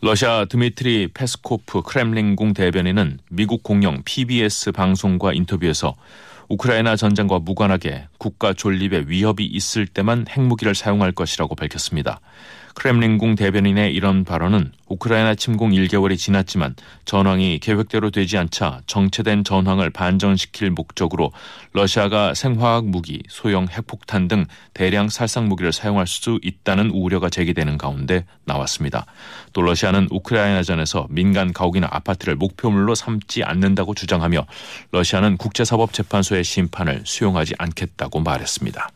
[0.00, 5.96] 러시아 드미트리 페스코프 크렘린궁 대변인은 미국 공영 PBS 방송과 인터뷰에서
[6.48, 12.20] 우크라이나 전쟁과 무관하게 국가 존립에 위협이 있을 때만 핵무기를 사용할 것이라고 밝혔습니다.
[12.78, 20.70] 크렘린궁 대변인의 이런 발언은 우크라이나 침공 1개월이 지났지만 전황이 계획대로 되지 않자 정체된 전황을 반전시킬
[20.70, 21.32] 목적으로
[21.72, 24.44] 러시아가 생화학 무기, 소형 핵폭탄 등
[24.74, 29.06] 대량 살상 무기를 사용할 수 있다는 우려가 제기되는 가운데 나왔습니다.
[29.52, 34.46] 또 러시아는 우크라이나전에서 민간 가옥이나 아파트를 목표물로 삼지 않는다고 주장하며
[34.92, 38.88] 러시아는 국제사법재판소의 심판을 수용하지 않겠다고 말했습니다.